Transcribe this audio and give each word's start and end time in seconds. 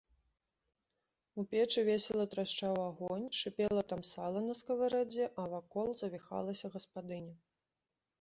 У 1.41 1.43
печы 1.49 1.81
весела 1.89 2.23
трашчаў 2.31 2.79
агонь, 2.85 3.25
шыпела 3.39 3.83
там 3.91 4.01
сала 4.13 4.41
на 4.47 4.55
скаварадзе, 4.61 5.25
а 5.45 5.45
вакол 5.53 5.93
завіхалася 6.01 6.73
гаспадыня. 6.79 7.37